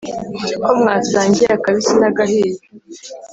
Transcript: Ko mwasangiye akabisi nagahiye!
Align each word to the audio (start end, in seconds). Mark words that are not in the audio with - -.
Ko 0.63 0.71
mwasangiye 0.79 1.49
akabisi 1.57 1.93
nagahiye! 2.01 2.59